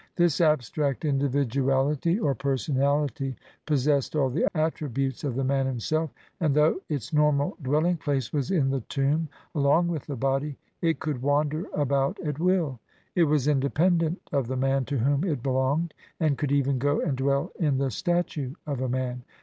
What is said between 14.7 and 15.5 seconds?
to whom it